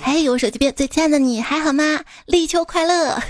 [0.00, 2.00] 嘿，我手机边最亲爱的你还好吗？
[2.26, 3.20] 立秋快乐！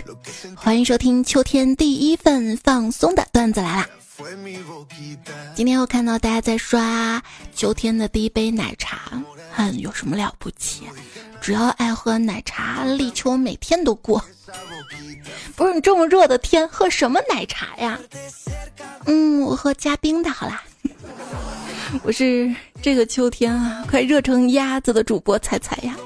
[0.56, 3.88] 欢迎收听秋天第一份放松的段子来啦。
[5.54, 7.22] 今天我看到大家在刷
[7.54, 9.12] 秋天的第一杯奶茶，
[9.54, 10.82] 哼，有什么了不起？
[11.40, 14.22] 只要爱喝奶茶，立秋每天都过。
[15.54, 17.98] 不是你这么热的天，喝什么奶茶呀？
[19.06, 20.62] 嗯，我喝加冰的好啦。
[22.02, 25.96] 我是这个秋天啊，快热成鸭子的主播彩彩呀。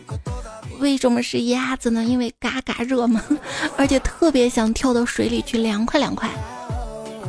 [0.79, 2.05] 为什么是鸭子呢？
[2.05, 3.23] 因为嘎嘎热嘛，
[3.77, 6.29] 而且特别想跳到水里去凉快凉快。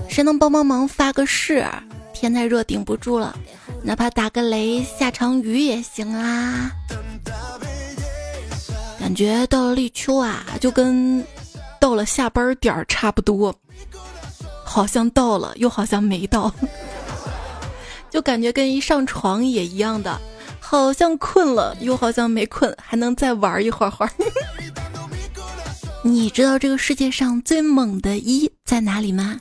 [0.09, 1.65] 谁能帮帮忙发个誓？
[2.13, 3.35] 天太热顶不住了，
[3.83, 6.71] 哪怕打个雷下场雨也行啊。
[8.99, 11.25] 感觉到了立秋啊，就跟
[11.79, 13.53] 到了下班点儿差不多，
[14.63, 16.53] 好像到了，又好像没到。
[18.11, 20.19] 就感觉跟一上床也一样的，
[20.59, 24.11] 好像困了，又好像没困，还能再玩一会儿会儿。
[26.03, 29.39] 你知道这个世界上最猛的一在哪里吗？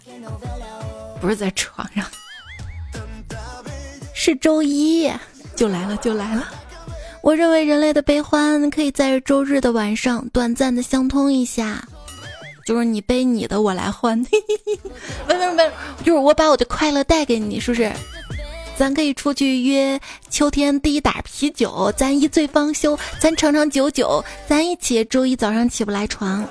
[1.20, 2.04] 不是在床上，
[4.14, 5.10] 是周一，
[5.56, 6.48] 就来了就来了。
[7.22, 11.86] 我认为人类的悲欢可以在周日的晚上短暂的相通一下，
[12.64, 14.22] 就是你背你的，我来欢。
[14.24, 14.30] 不
[15.34, 17.92] 不不，就是我把我的快乐带给你，是不是？
[18.80, 20.00] 咱可以出去约
[20.30, 26.42] 秋天第一打啤酒，咱一醉方休，咱长长久久，咱一起周一早上起不来床。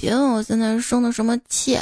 [0.00, 1.78] 别问我现在生的什么气，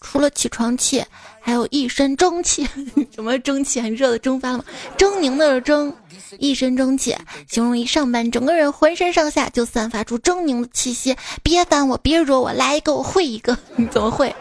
[0.00, 1.04] 除了起床气，
[1.40, 2.66] 还有一身蒸气。
[3.14, 3.80] 什么蒸汽？
[3.80, 4.64] 很热的蒸发了吗？
[4.98, 5.94] 狰狞的蒸，
[6.40, 7.16] 一身蒸气，
[7.48, 11.16] 形容一上班，整个人浑身上下就散发出狰狞的气息。
[11.44, 13.56] 别烦我，别惹我，来一个我会一个。
[13.78, 14.34] 你怎么会？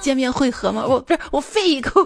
[0.00, 0.84] 见面会合吗？
[0.84, 2.04] 我不是我废一个。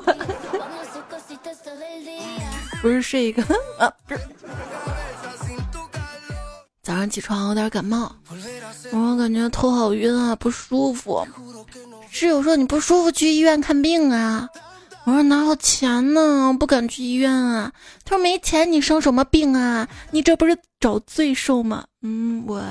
[2.81, 3.43] 不是睡一个
[3.79, 4.21] 啊，不是。
[6.83, 8.11] 早上起床有点感冒，
[8.93, 11.27] 我感觉头好晕啊，不舒服。
[12.11, 14.49] 室友说你不舒服去医院看病啊，
[15.05, 17.71] 我说哪有钱呢，不敢去医院啊。
[18.05, 19.87] 他说没钱你生什么病啊？
[20.11, 21.85] 你这不是找罪受吗？
[22.01, 22.63] 嗯，我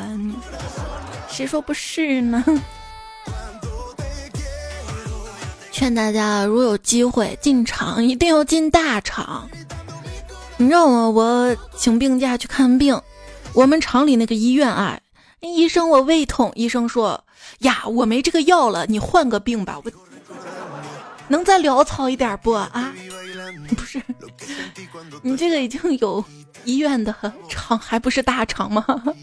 [1.29, 2.43] 谁说不是呢？
[5.71, 9.47] 劝大家如果有机会进厂，一定要进大厂。
[10.59, 12.99] 你让我我请病假去看病，
[13.53, 14.99] 我们厂里那个医院啊，
[15.39, 17.23] 医生我胃痛，医生说
[17.59, 19.91] 呀我没这个药了，你换个病吧，我
[21.27, 22.93] 能再潦草一点不啊？
[23.75, 24.01] 不是，
[25.21, 26.23] 你这个已经有
[26.65, 27.13] 医院的
[27.47, 28.83] 厂，还不是大厂吗？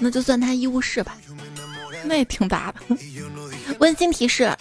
[0.00, 1.16] 那就算他医务室吧，
[2.04, 2.96] 那也挺大的。
[3.78, 4.52] 温馨提示。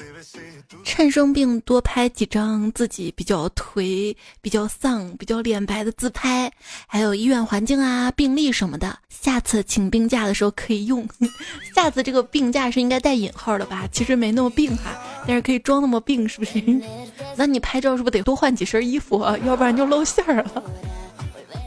[0.83, 6.51] 趁生病多拍几张自己比较颓、比较丧、比较脸白的自拍，
[6.85, 8.97] 还有医院环境啊、病历什么的。
[9.09, 11.07] 下次请病假的时候可以用。
[11.75, 13.87] 下次这个病假是应该带引号的吧？
[13.91, 16.61] 其实没那么病哈，但是可以装那么病，是不是？
[17.35, 19.37] 那你拍照是不是得多换几身衣服啊？
[19.45, 20.63] 要不然就露馅儿了。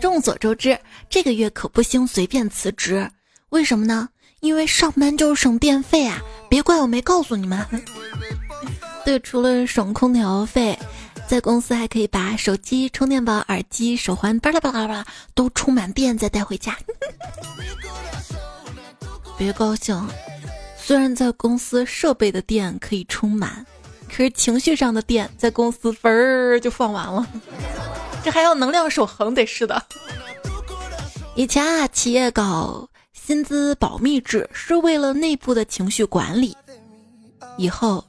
[0.00, 0.78] 众所周知，
[1.09, 3.11] 这个月可不兴随便辞职，
[3.50, 4.09] 为什么呢？
[4.41, 6.22] 因为上班就是省电费啊！
[6.49, 7.62] 别怪我没告诉你们。
[9.05, 10.78] 对，除了省空调费，
[11.27, 16.77] 在公司还可以把手机、充电宝、耳机、手环巴拉巴拉巴拉都充满电再带回家。
[19.38, 20.06] 别高兴，
[20.77, 23.65] 虽然在公司设备的电可以充满，
[24.06, 27.27] 可是情绪上的电在公司嘣儿就放完了。
[28.22, 29.82] 这还要能量守恒得是的。
[31.34, 36.55] 以前啊，企业搞薪资保密制是为了内部的情绪管理，
[37.56, 38.05] 以后。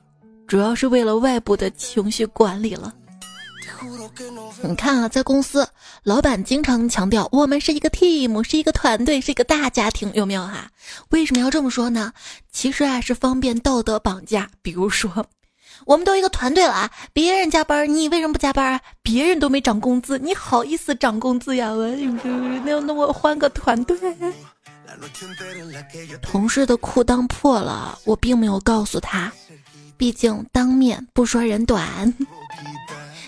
[0.51, 2.93] 主要是为了外部的情绪管理了。
[4.61, 5.65] 你看啊，在公司，
[6.03, 10.69] 老板经常强调我们是一个 team，是一个团队，是一个大家庭，有没有哈？
[11.11, 12.11] 为什么要这么说呢？
[12.51, 14.49] 其实啊，是方便道德绑架。
[14.61, 15.25] 比如说，
[15.85, 18.81] 我们都一个团队了啊，别人加班，你为什么不加班啊？
[19.01, 21.71] 别人都没涨工资，你好意思涨工资呀？
[21.71, 21.87] 我
[22.65, 23.97] 那那我换个团队。
[26.21, 29.31] 同事的裤裆破了，我并没有告诉他。
[30.01, 32.11] 毕竟当面不说人短。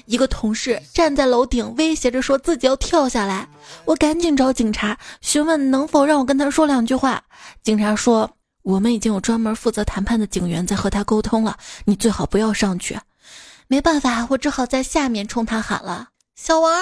[0.08, 3.48] 一个同事站在楼顶威胁着说自己要跳下来，
[3.86, 7.22] 我赶紧找警察询问能否让我跟他说两句话。
[7.62, 8.28] 警察说
[8.64, 11.56] 我们已经有专门负责谈判的警员在和他沟通了，
[11.86, 13.00] 你最好不要上去。
[13.68, 16.74] 没办法，我只好在下面冲他喊了：“小王，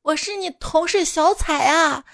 [0.00, 2.04] 我是你同事小彩啊，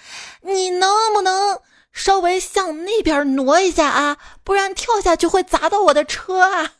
[0.41, 1.59] 你能不能
[1.93, 4.17] 稍微向那边挪一下啊？
[4.43, 6.73] 不然跳下去会砸到我的车啊！”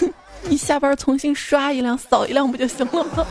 [0.48, 3.26] 你下班重新刷一辆、扫一辆不就行了吗？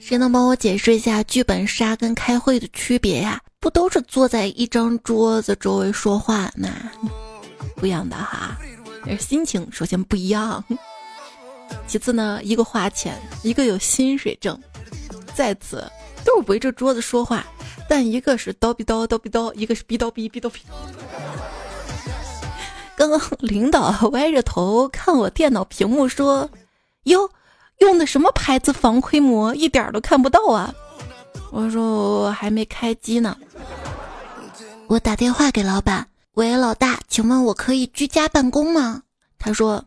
[0.00, 3.40] 谁能帮我解释一下剧本杀跟开会的区别呀？
[3.60, 6.70] 不都是坐在一张桌子周围说话吗？
[7.76, 8.56] 不一样的哈，
[9.18, 10.62] 心情首先不一样，
[11.86, 14.58] 其次呢，一个花钱，一个有薪水挣，
[15.34, 15.84] 在此
[16.24, 17.44] 都是围着桌子说话，
[17.88, 20.60] 但一个是叨逼叨叨逼叨，一个是逼叨逼逼叨逼。
[22.98, 26.50] 刚刚领导 歪着头看我电脑屏幕说
[27.04, 27.30] ：“哟。”
[27.78, 30.74] 用的什么牌子防窥膜，一点都看不到啊！
[31.52, 33.36] 我说我还没开机呢。
[34.88, 39.04] 我打电话给老板，喂，老大，请问我可以居家办公吗？
[39.38, 39.84] 他说：“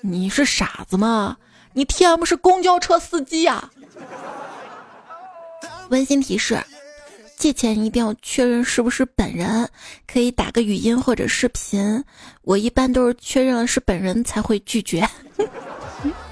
[0.00, 1.36] 你是傻子吗？
[1.74, 3.70] 你 T M 是公交车司机呀！”
[5.90, 6.64] 温馨提示：
[7.40, 9.66] 借钱一定要确认是不是本人，
[10.06, 12.04] 可以打个语音或者视频。
[12.42, 15.08] 我一般都是确认了是本人才会拒绝。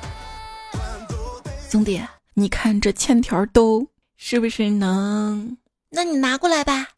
[1.70, 1.99] 兄弟，
[2.34, 3.87] 你看这欠条都
[4.19, 5.56] 是不是能？
[5.88, 6.88] 那你拿过来吧。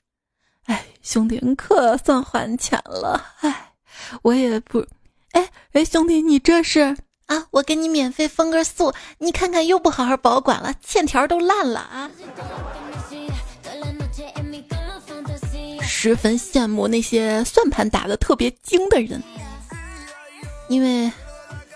[0.65, 3.25] 哎，兄弟，你可算还钱了。
[3.43, 3.75] 哎，
[4.23, 4.85] 我也不……
[5.31, 6.97] 哎哎，兄弟，你这是
[7.27, 7.47] 啊？
[7.53, 12.11] 我给你免费封个宿，你看看又不好好保管了，欠条都烂了啊！
[16.03, 19.23] 十分羡慕那些算盘打的特别精的人，
[20.71, 21.13] 因为。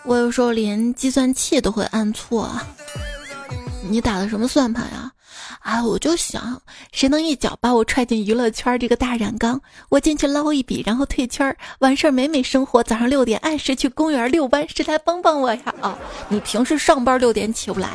[0.07, 2.51] 我有时候连计算器都会按错，
[3.89, 5.11] 你打的什么算盘呀？
[5.61, 6.61] 啊，我就想，
[6.93, 12.83] 谁能一脚把我踹进娱乐圈这个大染缸，我进去捞一笔，然后退圈，完事儿美美生活。
[12.83, 15.75] 早上六点按时去公园遛弯，谁来帮帮我呀？
[15.81, 15.99] 啊，
[16.29, 17.89] 你平时上班六点起不来，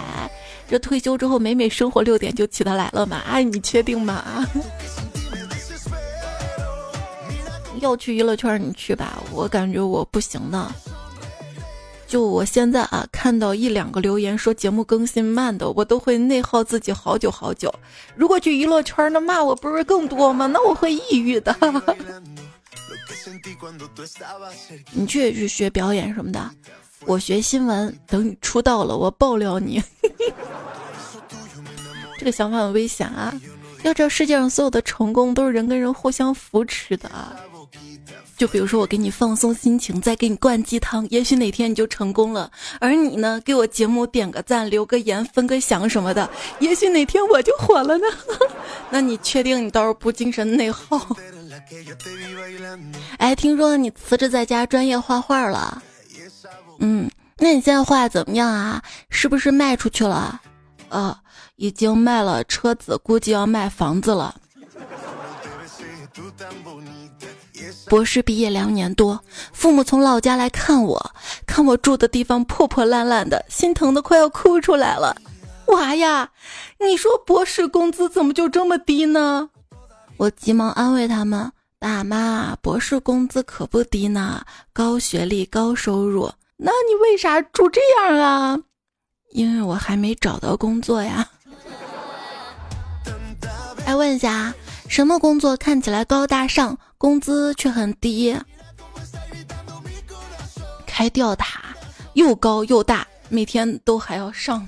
[0.67, 3.21] 这退休之后美美生活六点就起得来了吗？
[3.27, 4.43] 哎，你确定吗？
[7.79, 10.67] 要去娱乐圈你去吧，我感觉我不行的。
[12.07, 17.71] 就我现在啊，看到一两个留言说节目更新慢的，我都会内耗自己好久好久。
[18.15, 20.47] 如果去娱乐圈，那骂我不是更多吗？
[20.47, 21.55] 那我会抑郁的。
[24.91, 26.49] 你去去学表演什么的，
[27.05, 27.95] 我学新闻。
[28.07, 29.81] 等你出道了，我爆料你。
[32.17, 33.31] 这个想法很危险啊！
[33.83, 37.39] 要知道，世界上所有的成功都是人跟人互相扶持的啊。
[38.39, 42.49] 就比如说，我给你放松心情，再给你灌鸡汤，也许哪天你就成功了。
[42.79, 48.05] 而你呢，给我节目点个赞、留个言、分个享什么的，也许哪天我就火了呢。
[48.89, 51.05] 那你确定你到时候不精神内耗？
[53.17, 55.83] 哎，听说你辞职在家专业画画了。
[56.79, 58.81] 嗯，那你现在画的怎么样啊？
[59.09, 60.39] 是不是卖出去了？
[60.87, 61.19] 啊，
[61.57, 64.33] 已经卖了车子，估计要卖房子了。
[67.89, 69.19] 博士毕业两年多，
[69.51, 71.11] 父母从老家来看我，
[71.47, 75.15] 看我住的地方破破烂烂的，心疼的快要哭出来了。
[75.69, 76.29] 娃呀，
[76.79, 79.49] 你说博士工资怎么就这么低呢？
[80.17, 86.31] 我急忙安慰他们：“爸妈，博士工资可不低呢，高学历高收入。
[86.57, 88.59] 那你为啥住这样啊？
[89.31, 91.27] 因为我还没找到工作呀。”
[93.85, 94.53] 哎，问一下。
[94.87, 98.37] 什么工作看起来高大上，工资却很低？
[100.85, 101.61] 开吊塔，
[102.15, 104.67] 又高又大，每天都还要上。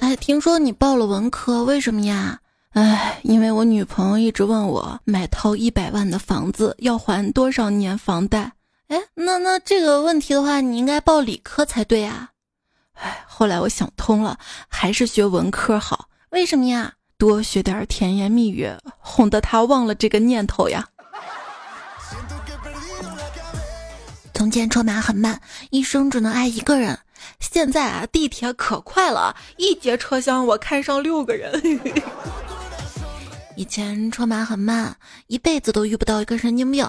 [0.00, 2.38] 哎，听说你报了文科，为什么呀？
[2.72, 8.52] 哎，因为我女朋友一直问我，买套一百万的房子要还多少年房贷？
[8.88, 12.28] 哎，那那这个问题的话，你应该报理科才对啊。
[12.92, 14.38] 哎，后来我想通了，
[14.68, 16.10] 还是学文科好。
[16.28, 16.92] 为什么呀？
[17.22, 20.84] 多学点甜言蜜语，哄得他忘了这个念头呀。
[24.34, 26.98] 从前车马很慢，一生只能爱一个人。
[27.38, 31.52] 现在啊，地铁可快了，一节车厢我看上六个人。
[33.54, 34.96] 以前车马很慢，
[35.28, 36.84] 一辈子都遇不到一个神经病。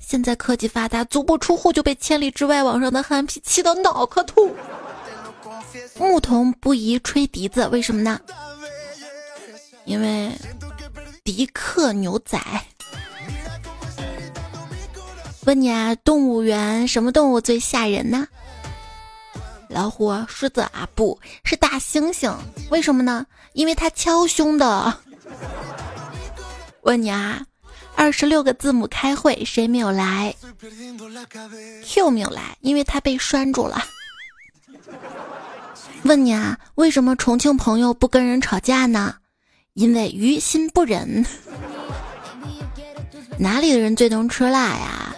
[0.00, 4.52] 现在科技发达，足不出户就被千里之外网上的憨批气到脑壳痛。
[5.96, 8.20] 牧童不宜吹笛子，为什么呢？
[9.86, 10.30] 因为
[11.24, 12.38] 迪克牛仔
[15.44, 18.26] 问你啊，动物园什么动物最吓人呢？
[19.68, 22.34] 老虎、狮子啊，不是大猩猩。
[22.68, 23.24] 为什么呢？
[23.52, 24.92] 因为它敲胸的。
[26.82, 27.44] 问你啊，
[27.94, 30.34] 二十六个字母开会谁没有来
[31.84, 33.84] ？Q 没有来，因为他被拴住了。
[36.02, 39.14] 问你啊，为什么重庆朋友不跟人吵架呢？
[39.76, 41.24] 因为于心不忍，
[43.38, 45.14] 哪里的人最能吃辣呀？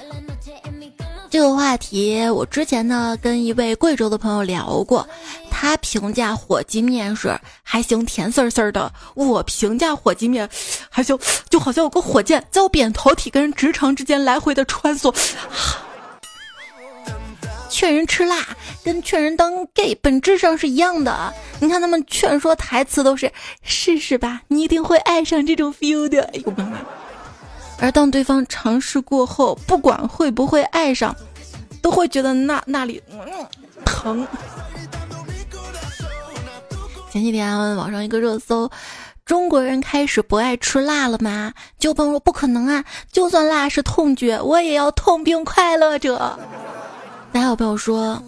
[1.31, 5.09] 这个话题我之前呢跟一位贵州的朋友聊过，
[5.49, 5.77] 他。
[5.77, 8.93] 评价火鸡面是还行，甜丝丝的。
[9.15, 10.49] 我评价火鸡面
[10.91, 11.17] 还行，
[11.49, 15.15] 就好像有个火箭在我扁桃体跟直肠之间来回的穿梭。
[17.69, 18.37] 劝人吃辣
[18.85, 21.33] 跟劝人当 gay 本质上是一样的。
[21.61, 23.33] 你看他们劝说台词都是
[23.63, 26.23] 试试吧，你一定会爱上这种 feel 的。
[26.23, 26.79] 哎呦妈妈！
[27.81, 31.15] 而当对方尝试过后，不管会不会爱上，
[31.81, 33.19] 都会觉得那那里嗯
[33.85, 34.27] 疼。
[37.11, 38.71] 前几天网上一个热搜：
[39.25, 41.53] 中国人开始不爱吃辣了吗？
[41.79, 46.39] 就朋友说不可能啊，就算辣是痛觉，我也要痛并快乐着。
[47.33, 48.23] 还有朋友说，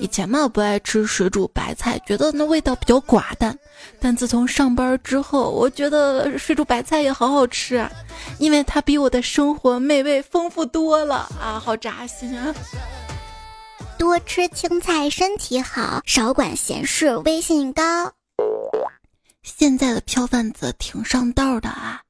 [0.00, 3.56] 以前嘛不爱吃水煮白菜，觉得那味道比较寡淡。
[4.00, 7.90] 但自从上班之后，我觉得水煮白菜也好好吃啊，
[8.38, 11.60] 因为它比我的生活美味丰富多了啊！
[11.62, 12.54] 好扎心啊！
[13.98, 17.82] 多吃青菜身体好，少管闲事微信高。
[19.42, 22.00] 现在的票贩子挺上道的啊，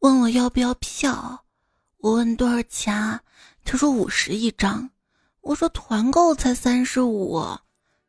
[0.00, 1.44] 问我要不要票，
[1.98, 3.20] 我问多少钱啊，
[3.64, 4.88] 他说五十一张。
[5.40, 7.42] 我说团购才三十五，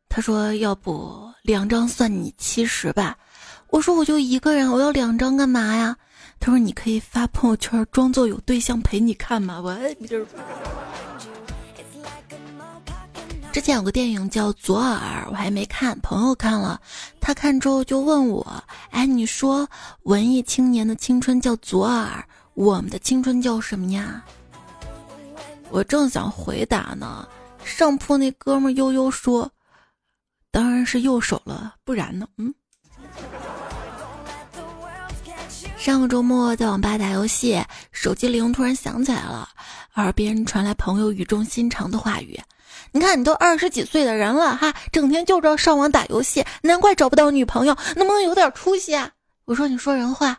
[0.10, 3.18] 他说要不两张算你七十吧。
[3.70, 5.96] 我说我就一个人，我要两张干嘛呀？
[6.40, 9.62] 他说你可以发朋友圈装作有对象陪你看嘛。
[9.62, 9.78] 我
[13.52, 16.80] 之前有个电影叫《左耳》，我还没看，朋友看了，
[17.20, 19.68] 他看之后就问我：“哎，你说
[20.04, 24.24] 文艺青年的青春叫左耳，我们的青春叫什么呀？”
[25.72, 27.28] 我正想回答呢，
[27.64, 29.50] 上铺那哥们悠悠说
[30.52, 32.54] ：“当然是右手了，不然呢？”嗯。
[35.78, 39.48] 上个周末在网吧打游戏，手机铃突然响起来了，
[39.96, 42.38] 耳边传来朋友语重心长的话语
[42.92, 49.10] ：“你看，你都二十几岁的人了哈，整天就知道上网打游戏，难怪找不到女朋友，能不能有点出息啊？”
[49.46, 50.38] 我说：“你说人话，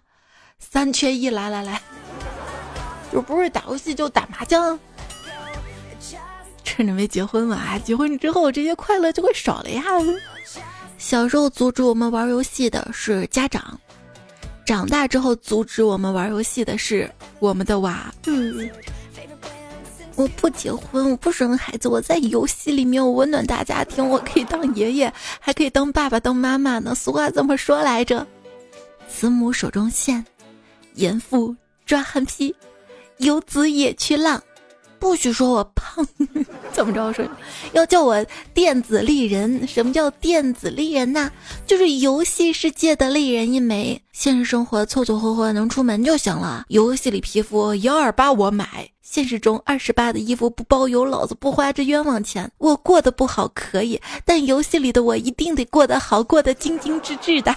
[0.59, 1.81] 三缺一，来来来，
[3.13, 4.79] 就不是打游戏就打麻将。”
[6.71, 9.83] 趁着没结婚嘛，结婚之后这些快乐就会少了呀。
[10.99, 13.79] 小时候阻止我们玩游戏的是家长，
[14.65, 17.11] 长大之后阻止我们玩游戏的是
[17.41, 18.15] 我们的娃。
[18.27, 18.71] 嗯，
[20.15, 26.95] 我不结婚，我不生孩子，我在游戏里面我温暖大家庭，我可以当爷爷，还可以当爸爸、当妈妈呢。
[26.95, 28.25] 俗话怎么说来着？
[29.09, 30.25] 慈母手中线，
[30.95, 32.55] 严父抓憨批，
[33.19, 34.41] 游子野去浪。
[35.00, 36.07] 不许说我胖，
[36.71, 37.26] 怎么着说？
[37.73, 39.66] 要叫我电子丽人？
[39.66, 41.33] 什么叫电子丽人呢？
[41.66, 46.66] 就是游戏世界的丽人一枚，现实生活凑凑合合能出门就行了。
[46.69, 52.50] 游戏里皮肤幺二八我买，现实中二十八的衣服不包邮，老子不花这冤枉钱。
[52.59, 57.57] 我过得不好可以，但游戏里的我一定得过得好，过得精精致致的。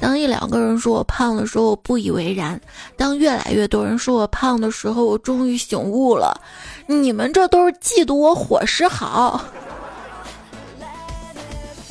[0.00, 2.56] 当一两个人说我胖的时候，我不以为然；
[2.96, 6.40] 当越来越多人说我胖的时候，我终于醒悟了。
[6.86, 9.44] 你们这都是嫉妒我伙食好。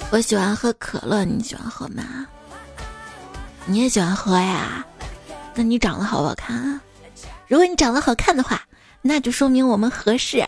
[0.09, 2.25] 我喜欢喝可乐，你喜欢喝吗？
[3.65, 4.85] 你也喜欢喝呀？
[5.53, 6.81] 那你长得好不好看啊？
[7.47, 8.61] 如果你长得好看的话，
[9.01, 10.45] 那就说明我们合适；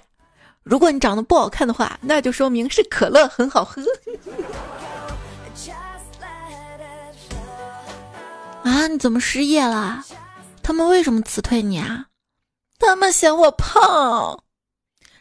[0.64, 3.82] 如果你长得不好看的话，那就说明是可乐很好喝。
[8.80, 8.88] 啊！
[8.88, 10.06] 你怎么失业了？
[10.64, 12.06] 他们为什么辞退你啊？
[12.80, 14.42] 他们嫌我胖，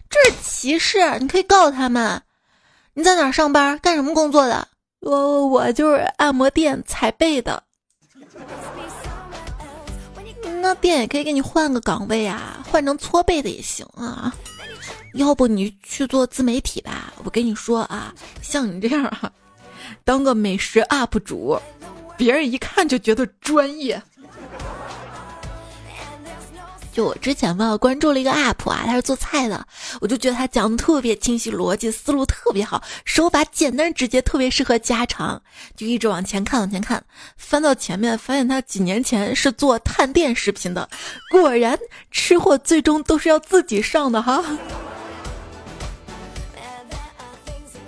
[0.08, 1.18] 这是歧视！
[1.18, 2.22] 你可以告他们。
[2.94, 3.76] 你在哪上班？
[3.80, 4.68] 干什么工作的？
[5.00, 7.60] 我我就是按摩店踩背的。
[10.60, 14.32] 那店也可以给你换个岗位啊，换成搓背的也行啊。
[15.14, 17.12] 要不你去做自媒体吧？
[17.24, 19.32] 我跟你说啊，像你这样啊，
[20.04, 21.60] 当个美食 UP 主。
[22.18, 24.02] 别人一看就觉得专业。
[26.92, 29.64] 就我之前吧，关注了一个 UP 啊，他是做菜的，
[30.00, 35.40] 我就觉得他讲的特别清晰，逻辑思路特别好，手法简单直接，特别适合家常。
[35.76, 37.00] 就一直往前看，往前看，
[37.36, 40.88] 翻到前面，发现他几年前是做探店视频的。
[41.30, 41.78] 果然，
[42.10, 44.44] 吃货最终都是要自己上的哈。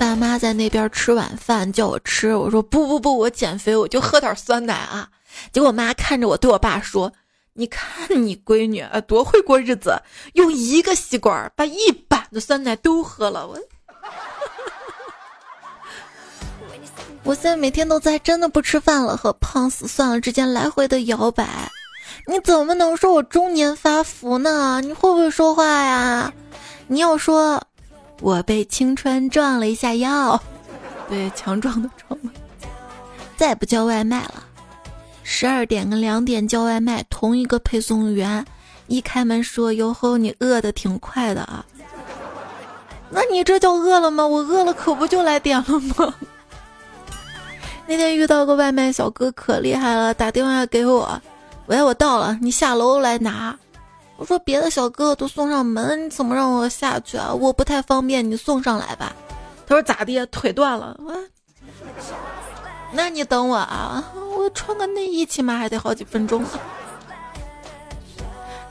[0.01, 5.07] 爸妈在那边吃晚饭，叫我吃，我说不不不，我减肥，我就喝点酸奶啊。
[5.53, 7.13] 结果我妈看着我对我爸说
[7.53, 10.01] ：“你看你闺女啊，多会过日子，
[10.33, 13.61] 用一个吸管把一板的酸奶都喝了。”我，
[17.23, 21.71] 我现在每天都在真的不吃饭了和胖死算了之间来回的摇摆。
[22.27, 24.81] 你怎么能说我中年发福呢？
[24.83, 26.33] 你会不会说话呀？
[26.87, 27.63] 你要说。
[28.21, 30.41] 我被青春撞了一下腰，
[31.09, 32.19] 对，强壮的壮。
[33.37, 34.45] 再不叫外卖了，
[35.23, 38.45] 十二点跟两点叫外卖，同一个配送员
[38.87, 41.65] 一开门说：“哟吼，你饿的挺快的啊。”
[43.09, 44.27] 那你这叫饿了吗？
[44.27, 46.15] 我饿了可不就来点了吗？
[47.87, 51.21] 那天遇到个外卖小哥可厉害了，打电话给我，
[51.67, 53.59] 喂，我到了，你下楼来拿。
[54.21, 57.33] 我说别的小哥哥都送上门，你怎么让我下去啊？
[57.33, 59.17] 我不太方便，你送上来吧。
[59.67, 60.27] 他说咋的？
[60.27, 60.95] 腿断了？
[62.93, 64.05] 那你等我啊，
[64.37, 66.45] 我穿个内衣起码还得好几分钟。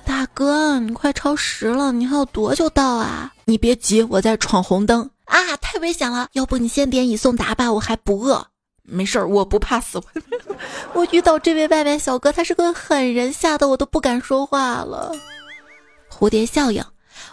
[0.05, 3.33] 大哥，你快超时了，你还有多久到啊？
[3.45, 6.27] 你别急，我在闯红灯啊，太危险了。
[6.33, 8.45] 要不你先点已送达吧，我还不饿。
[8.83, 9.99] 没事儿，我不怕死。
[10.93, 15.11] 我遇到这位外卖小哥，他是个狠人，吓得我都不敢说话了。
[16.19, 16.83] 蝴蝶效应，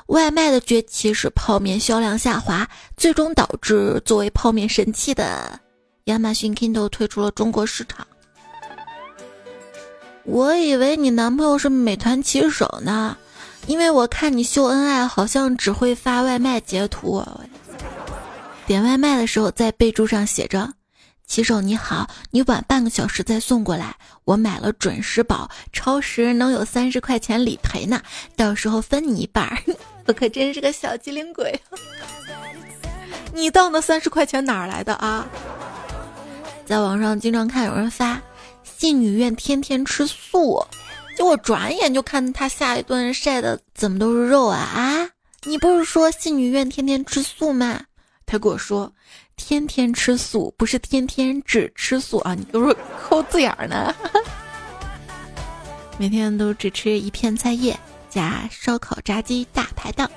[0.07, 5.59] 外卖的崛起使泡面销量下滑，最终导致作为泡面神器的
[6.05, 8.07] 亚马逊 Kindle 退出了中国市场。
[10.23, 13.17] 我以为你男朋友是美团骑手呢。
[13.67, 17.21] 因为我看你秀恩爱，好像只会发外卖截图。
[18.65, 20.73] 点外卖的时候，在备注上写着
[21.27, 28.01] ：“骑手你好，你晚半个小时再送过来，我买了准时宝，超时能有三十块钱理赔呢，
[28.37, 29.47] 到时候分你一半。
[30.07, 31.61] ”我可真是个小机灵鬼。
[33.35, 35.27] 你当那三十块钱哪儿来的啊？
[36.65, 38.23] 在网上经常看有人发，
[38.63, 40.65] 信女愿天天吃素。
[41.17, 45.11] 结果转眼就看他下一顿晒的怎么都是肉啊啊！
[45.45, 47.83] 你不是说信女愿天天吃素吗？
[48.27, 48.93] 他跟我说，
[49.37, 52.35] 天天吃素不是天天只吃素啊！
[52.35, 53.95] 你都是抠字眼儿呢？
[55.99, 57.79] 每天都只吃一片菜叶
[58.11, 60.11] 加烧烤炸鸡大排档。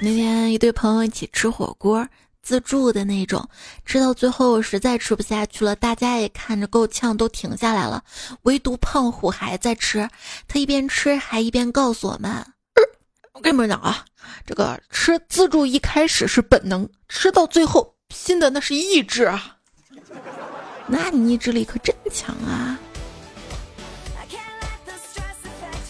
[0.00, 2.06] 那天一对朋友一起吃火锅。
[2.40, 3.46] 自助的那种，
[3.84, 8.02] 吃到最后实在吃不下去了，大家也看着够呛，都停下来了。
[8.44, 10.08] 唯独胖虎还在吃，
[10.46, 12.32] 他一边吃还一边告诉我们
[13.34, 14.02] ：“我跟你们讲啊，
[14.46, 19.56] 这个吃自助一开始是本能，吃到最后拼的那是意志啊。
[20.86, 22.78] 那你意志力可真强啊！”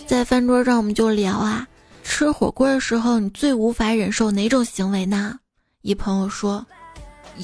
[0.06, 1.66] 在饭桌上我们就聊啊，
[2.02, 5.38] 吃火锅的时候你最无法忍受哪种行为呢？
[5.82, 6.66] 一朋友说：“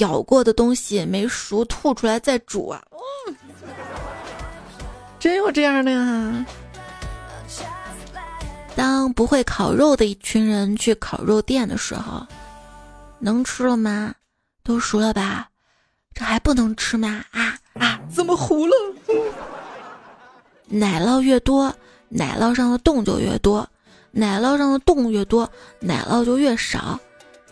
[0.00, 2.82] 咬过的东西没熟吐出来再煮啊！”
[3.28, 3.36] 嗯，
[5.20, 6.46] 真有这样的呀。
[8.74, 12.26] 当不会烤肉的一群人去烤肉店的时候，
[13.20, 14.12] 能吃了吗？
[14.64, 15.48] 都熟了吧？
[16.14, 17.22] 这还不能吃吗？
[17.32, 18.00] 啊啊！
[18.12, 18.72] 怎么糊了？
[20.66, 21.72] 奶酪越多，
[22.08, 23.62] 奶酪上的洞就越多；
[24.10, 25.48] 奶酪上的洞越多，
[25.80, 26.98] 奶酪就越少。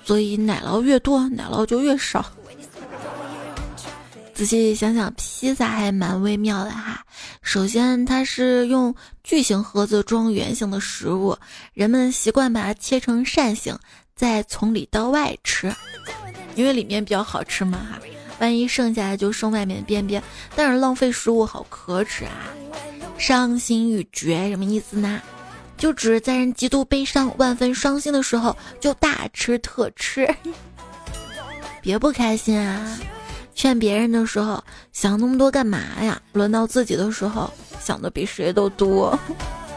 [0.04, 2.24] 所以奶酪越多，奶酪就越少。
[4.32, 7.04] 仔细想想，披萨还蛮微妙的哈。
[7.42, 11.36] 首先，它是用巨型盒子装圆形的食物，
[11.74, 13.78] 人们习惯把它切成扇形，
[14.16, 15.72] 再从里到外吃，
[16.54, 17.98] 因为里面比较好吃嘛哈。
[18.38, 20.20] 万一剩下来就剩外面边边，
[20.56, 22.50] 但是浪费食物好可耻啊！
[23.16, 25.20] 伤心欲绝什么意思呢？
[25.76, 30.28] 就指在人极度悲伤、万分伤心的时候，就大吃特吃，
[31.80, 32.98] 别不开心啊！
[33.54, 34.62] 劝别人的时候
[34.92, 36.20] 想那么多干嘛呀？
[36.32, 37.48] 轮到自己的时候
[37.80, 39.16] 想的比谁都多。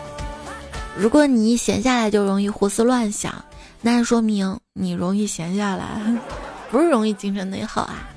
[0.97, 3.43] 如果你一闲下来就容易胡思乱想，
[3.81, 6.01] 那说明你容易闲下来，
[6.69, 8.07] 不是容易精神内耗啊！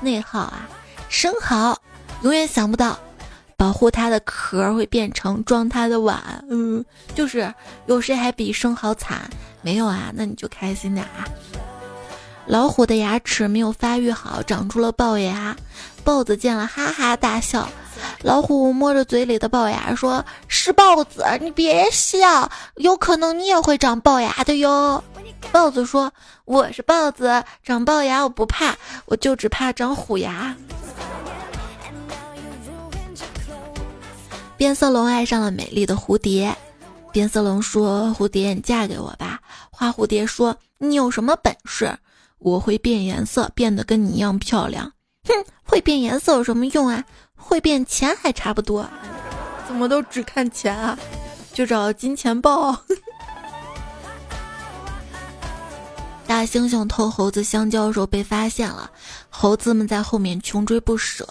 [0.00, 0.68] 内耗啊，
[1.08, 1.78] 生蚝
[2.22, 2.98] 永远想不到。
[3.56, 6.82] 保护它的壳会变成装它的碗，嗯，
[7.14, 7.52] 就是
[7.84, 9.28] 有谁还比生蚝惨？
[9.60, 11.28] 没有啊，那你就开心点啊。
[12.50, 15.56] 老虎的牙齿没有发育好，长出了龅牙，
[16.02, 17.68] 豹子见了哈哈大笑。
[18.22, 25.04] 老虎摸着嘴里的龅牙说：“是豹子，你别笑，有可能你也会长龅牙的哟。”
[25.52, 26.12] 豹子说
[26.44, 30.52] ：“我是豹子，长龅牙我不怕，我就只怕长虎牙。”
[34.58, 36.52] 变色龙爱上了美丽的蝴蝶，
[37.12, 39.38] 变色龙说：“蝴蝶，你嫁给我吧。”
[39.70, 41.96] 花蝴蝶说：“你有什么本事？
[42.40, 44.92] 我会变颜色，变得跟你一样漂亮。”
[45.28, 47.04] 哼，会变颜色有什么用啊？
[47.36, 48.88] 会变钱还差不多。
[49.66, 50.98] 怎么都只看钱啊？
[51.52, 52.76] 就找金钱豹。
[56.26, 58.90] 大猩猩偷猴子香蕉的时候被发现了，
[59.28, 61.28] 猴子们在后面穷追不舍。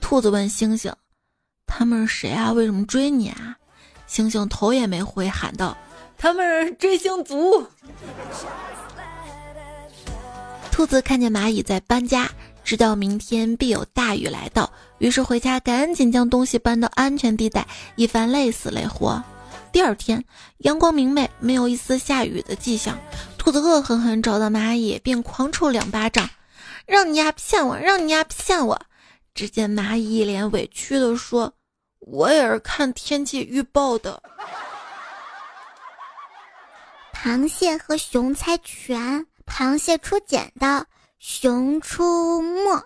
[0.00, 0.92] 兔子问猩猩。
[1.66, 2.52] 他们是谁啊？
[2.52, 3.56] 为什么追你啊？
[4.08, 5.76] 猩猩头也没回，喊道
[6.18, 7.64] ：“他们追星族。”
[10.70, 12.30] 兔子看见蚂蚁在搬家，
[12.64, 19.22] 知道明天必有大雨来到，于是回家赶紧将东西搬到安全地带，一番累死累活。
[19.72, 20.24] 第二天，
[20.58, 22.98] 阳光明媚，没有一丝下雨的迹象。
[23.36, 26.30] 兔子恶狠狠找到蚂蚁，便狂抽两巴掌
[26.86, 28.80] ：“让你丫骗我，让你丫骗我！”
[29.34, 31.52] 只见蚂蚁一脸委屈地说
[32.00, 34.22] ：“我也是看天气预报的。”
[37.14, 40.86] 螃蟹和熊猜拳，螃蟹出剪刀，
[41.18, 42.82] 熊出没。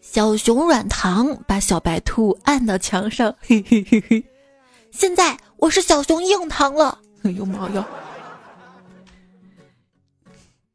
[0.00, 4.24] 小熊软糖把小白兔按到墙上，嘿嘿嘿嘿。
[4.90, 7.86] 现在我是小熊硬糖了，哎呦妈呀！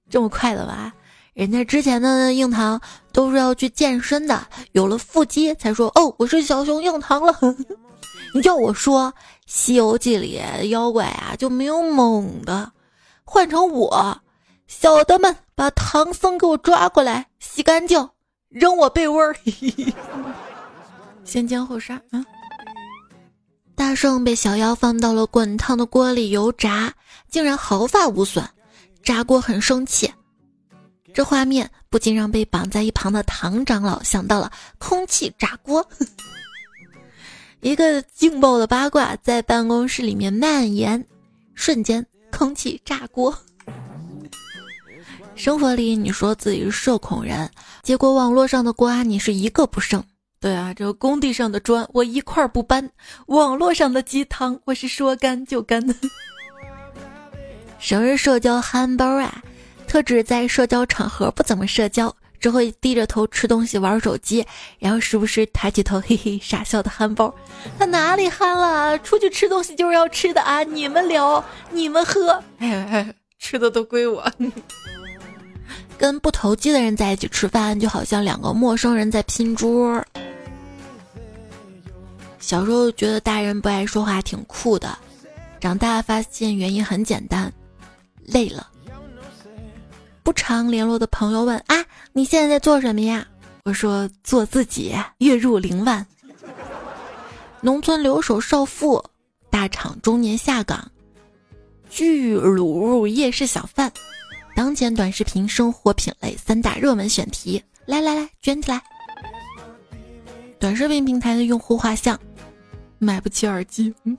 [0.10, 0.93] 这么快的吧？
[1.34, 2.79] 人家之前的硬糖
[3.12, 7.36] 都是要去健身的，有了腹肌才说哦，我是小熊硬糖了。
[8.36, 9.12] 你要我说，
[9.45, 12.71] 《西游记》里妖怪啊就没有猛的，
[13.24, 14.22] 换成我，
[14.68, 18.10] 小的们把唐僧给我抓过来，洗干净。
[18.50, 19.36] 扔我被窝儿，
[21.26, 22.24] 先奸后杀啊！
[23.76, 26.94] 大圣被小妖放到了滚烫的锅里油炸，
[27.32, 28.48] 竟然毫发无损。
[29.02, 30.14] 炸锅很生气，
[31.14, 35.86] 这画面不禁让被绑在一旁的唐长老想到了空气炸锅。
[37.62, 41.04] 一个劲爆的八卦在办公室里面蔓延，
[41.56, 43.38] 瞬间空气炸锅。
[45.36, 47.50] 生活里你说自己是社恐人，
[47.84, 50.04] 结果网络上的瓜你是一个不剩。
[50.39, 52.89] 对啊，这个工地上的砖我一块不搬，
[53.28, 55.82] 网络上的鸡汤我是说干就干。
[57.80, 59.41] 生日社交憨包啊，
[59.88, 64.45] 特指在社交场合不怎么社交，只会低着头吃东西玩手机，
[64.77, 67.34] 然后时不时抬起头嘿嘿傻笑的憨包。
[67.79, 68.99] 他哪里憨了？
[68.99, 70.62] 出去吃东西就是要吃的啊！
[70.62, 72.43] 你们聊，你们喝，
[73.39, 74.29] 吃的都归我。
[75.97, 80.06] 跟不投机的人在一起吃饭，就好像两个陌生人在拼桌。
[82.39, 84.97] 小时候觉得大人不爱说话挺酷的，
[85.62, 87.49] 长大发现原因很简单，
[88.25, 88.67] 累了。
[90.24, 93.28] 不常联络的朋友问：“啊，你现在在做什么呀？”
[93.66, 96.06] 我说：“做自己，月入零万。”
[97.62, 99.04] 农村留守少妇，
[99.50, 100.92] 大厂中年下岗，
[101.90, 103.92] 巨卤夜市小贩。
[104.56, 108.82] 当前短视频生活品类三大热门选题，来来来，卷起来！
[110.60, 112.20] 短视频平台的用户画像，
[113.00, 113.94] 买不起耳机。
[114.04, 114.18] 嗯，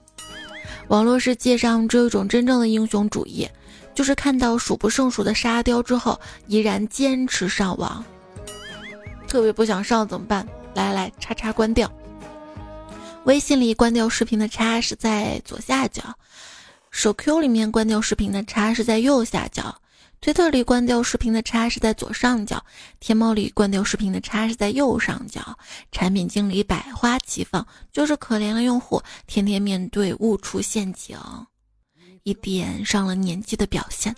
[0.89, 3.47] 网络世界上只有一种真正的英雄主义，
[3.95, 8.03] 就是看到数不胜数的沙雕之后，依然坚持上网。
[9.27, 10.45] 特别不想上怎么办？
[10.75, 11.91] 来来来，叉叉关掉。
[13.23, 16.03] 微信里关掉视频的叉是在左下角，
[16.91, 19.75] 手 Q 里面关掉视频的叉是在右下角。
[20.21, 22.63] 推特里关掉视频的叉是在左上角，
[22.99, 25.41] 天猫里关掉视频的叉是在右上角。
[25.91, 31.17] 产品经理百花齐放，就是可怜的用户天天面对误触陷阱。
[32.25, 34.13] 一点上了年纪的表现，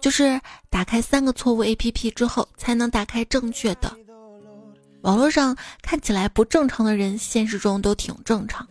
[0.00, 3.94] 就是打开三个错误 APP 之后才能打开正确的。
[5.02, 8.64] 网络上看起来不正常的人，现实中都挺正常；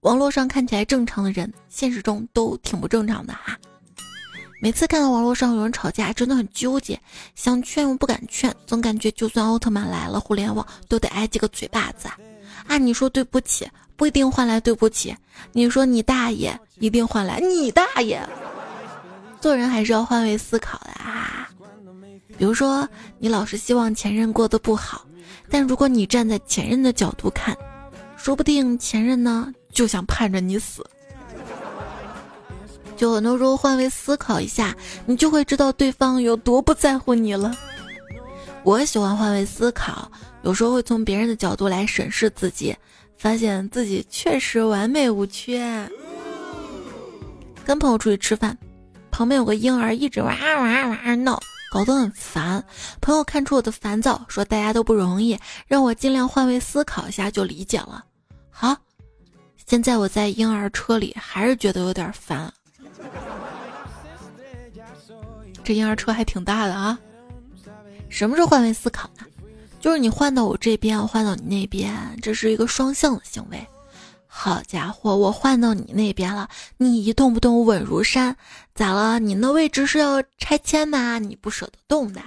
[0.00, 3.58] 网络上看起来正常的人，现实中都挺不正常的哈。
[4.60, 7.00] 每次看到网络上有人吵架，真的很纠结，
[7.34, 12.10] 想劝又不敢劝，总感觉就算奥特曼来了，互联网都得挨几个嘴巴子。
[12.66, 15.14] 啊，你说对不起，不一定换来对不起；
[15.52, 18.20] 你说你大爷，一定换来你大爷。
[19.40, 21.48] 做人还是要换位思考的啊。
[22.36, 22.88] 比如说，
[23.18, 25.04] 你老是希望前任过得不好，
[25.50, 27.56] 但如果你站在前任的角度看，
[28.16, 30.84] 说不定前任呢就想盼着你死。
[32.96, 37.56] 就很多时候换位思考一下，你就会知道对方有多不在乎你了。
[38.64, 40.10] 我喜欢换位思考，
[40.42, 42.76] 有时候会从别人的角度来审视自己，
[43.16, 45.88] 发现自己确实完美无缺。
[47.68, 48.56] 跟朋友出去吃饭，
[49.10, 51.38] 旁边有个婴儿一直哇哇哇闹，
[51.70, 52.64] 搞得很烦。
[52.98, 58.02] 朋友看出我的烦躁，说大家都不容易，让我尽量换位思考一下就理解了。
[58.48, 58.74] 好，
[59.66, 62.50] 现在我在婴儿车里还是觉得有点烦。
[65.62, 66.98] 这婴儿车还挺大的啊！
[68.08, 69.26] 什么是换位思考呢？
[69.78, 73.62] 就是你换到我这边，我换到你那边，这是一个双向的行为。
[74.40, 78.36] 好家伙，我换到你那边了，你一动不动稳如山，
[78.72, 79.18] 咋了？
[79.18, 81.18] 你那位置是要拆迁吗？
[81.18, 82.20] 你不舍得动的。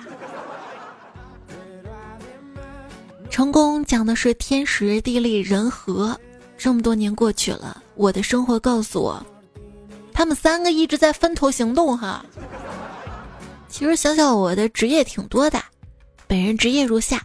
[3.30, 6.20] 成功讲的是天时地利人和。
[6.58, 9.26] 这么多年过去了，我的生活告诉我，
[10.12, 12.26] 他们三个一直在分头行动哈。
[13.70, 15.64] 其实想想我的职业挺多的，
[16.28, 17.22] 本人职业如下。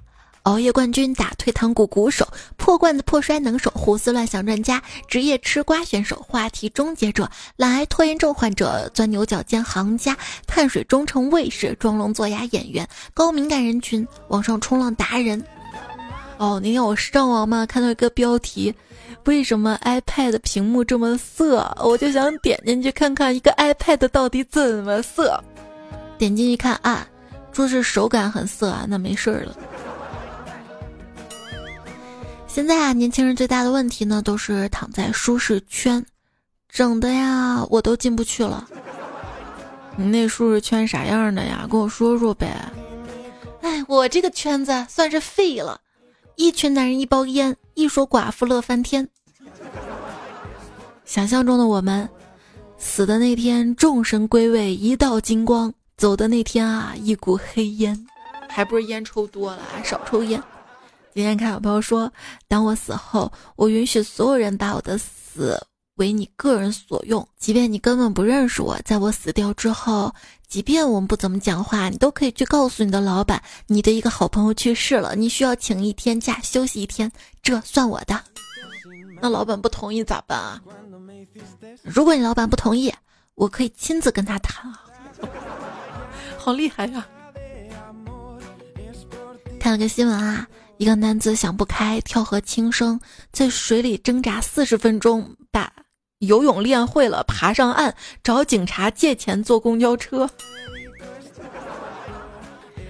[0.46, 15.44] 熬夜冠军、打退堂鼓鼓手、破罐子破摔能手、胡思乱想专家、职业吃瓜选手、话题终结者、懒癌拖延症患者、钻牛角尖行家、碳水忠诚卫士、装聋作哑演员、高敏感人群、网上冲浪达人。
[16.36, 18.72] 哦，那天我上网嘛，看到一个标题，
[19.24, 21.76] 为什么 iPad 屏幕这么色？
[21.82, 25.42] 我就想点进去看看一个 iPad 到底怎么色。
[26.16, 27.04] 点进去看啊，
[27.50, 29.56] 说是手感很色啊，那没事儿了。
[32.56, 36.02] 现在啊，年轻人最大的问题呢，都是躺在舒适圈，
[36.70, 38.66] 整的呀，我都进不去了。
[39.94, 41.66] 你那舒适圈啥样的呀？
[41.70, 42.56] 跟我说说呗。
[43.60, 45.78] 哎，我这个圈子算是废了，
[46.36, 49.06] 一群男人一包烟，一说寡妇乐翻天。
[51.04, 52.08] 想象中的我们，
[52.78, 58.06] 死的那天众神归位，一道金光；走的那天啊，一股黑烟，
[58.48, 60.42] 还不是烟抽多了，少抽烟。
[61.16, 62.12] 今天看有朋友说，
[62.46, 65.58] 当我死后，我允许所有人把我的死
[65.94, 68.78] 为你个人所用，即便你根本不认识我。
[68.84, 70.14] 在我死掉之后，
[70.46, 77.10] 即便我们不怎么讲话，你都可以去告诉你的老板，你的一个好朋友去世了，你需要请一天假休息一天，
[77.42, 78.22] 这算我的。
[79.18, 80.60] 那老板不同意咋办啊？
[81.82, 82.92] 如果你老板不同意，
[83.36, 84.84] 我可以亲自跟他谈啊。
[86.36, 87.06] 好厉害呀！
[89.58, 90.46] 看了个新闻啊。
[90.78, 93.00] 一个男子想不开，跳河轻生，
[93.32, 95.72] 在水里挣扎四十分钟，把
[96.18, 100.28] 游泳练会了，爬上岸，找警察借钱坐公交车。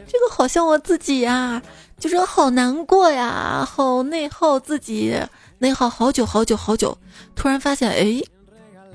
[0.08, 1.62] 这个好像我自己呀，
[1.98, 5.14] 就是好难过呀，好内耗自己，
[5.58, 6.96] 内耗好久好久好久，
[7.36, 8.20] 突然发现，哎，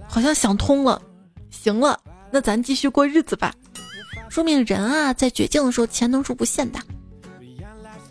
[0.06, 1.02] 好像想通了，
[1.50, 1.98] 行了，
[2.30, 3.54] 那咱继续过日子吧。
[4.30, 6.80] 说明人啊，在绝境的时候，潜能是无限的。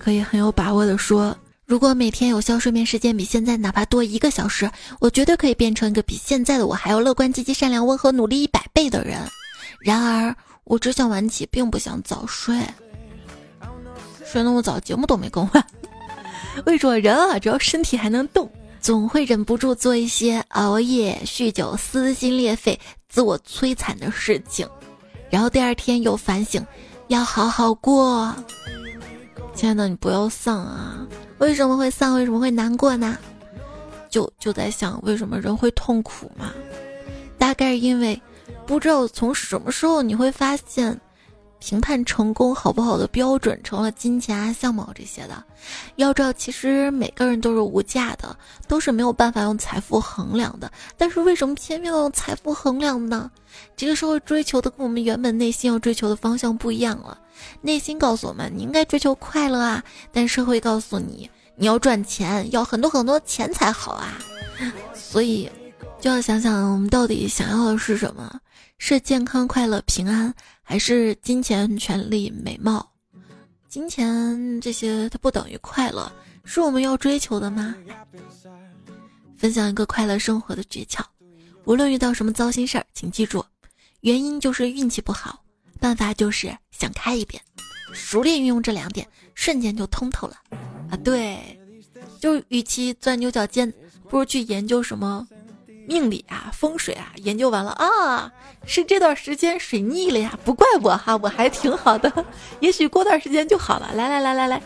[0.01, 1.37] 可以很有把握的说，
[1.67, 9.19] 如果每天有效睡眠时间比现在哪怕多一个小时，我绝对可以变成一个比现在的我还要乐观、积极、善良、温和、努力一百倍的人。
[9.79, 10.35] 然而，
[10.65, 12.59] 我只想晚起，并不想早睡。
[14.25, 15.67] 睡那么早，节目都没更完。
[16.65, 24.67] 为什么，人啊，只要身体还能动，总会忍不住做一些熬夜、酗酒、撕心裂肺、自我摧残的事情，
[25.29, 26.67] 然后第二天又反省，
[27.09, 28.35] 要好好过。
[29.61, 31.07] 亲爱的，你不要丧啊！
[31.37, 32.15] 为什么会丧？
[32.15, 33.19] 为什么会难过呢？
[34.09, 36.51] 就就在想，为什么人会痛苦嘛？
[37.37, 38.19] 大概是因为，
[38.67, 40.99] 不知道从什么时候你会发现。
[41.61, 45.45] 评判成功好不好的标准成了金钱啊、相貌这些的。
[45.97, 50.73] 要知道，其实每个人都是无价的，都是没有办法用财富衡量的。
[50.97, 53.31] 但是为什么偏偏要用财富衡量呢？
[53.77, 57.17] 这个社会追求的跟我们原本内心要追求的方向不一样了。
[57.61, 64.19] 内心告诉我们你应该追求快乐啊，但社会告诉你你要赚钱，要很多很多钱才好啊。
[64.95, 65.51] 所以
[66.01, 68.39] 就要想想我们到底想要的是什么。
[68.83, 72.91] 是健康、快乐、平安，还是金钱、权利、美貌？
[73.69, 76.11] 金钱这些它不等于快乐，
[76.45, 77.77] 是我们要追求的吗？
[79.37, 81.05] 分享一个快乐生活的诀窍：
[81.67, 83.45] 无论遇到什么糟心事儿，请记住，
[84.01, 85.45] 原因就是运气不好，
[85.79, 87.41] 办法就是想开一点，
[87.93, 90.37] 熟练运用这两点，瞬间就通透了。
[90.91, 91.39] 啊，对，
[92.19, 93.71] 就与其钻牛角尖，
[94.09, 95.29] 不如去研究什么。
[95.91, 98.33] 命理啊，风水啊，研究完了啊，
[98.65, 102.25] 是这段时间水逆了呀，不怪我哈，我还挺好的，
[102.61, 103.91] 也许过段时间就好了。
[103.93, 104.63] 来来来来来，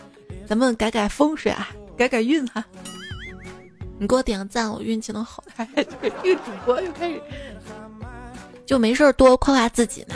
[0.47, 2.63] 咱们改改风水啊，改改运哈。
[3.97, 5.43] 你给我点个赞，我运气能好。
[5.55, 7.19] 哎这个主播又开始，
[8.63, 10.15] 就没事儿多夸夸自己嘛，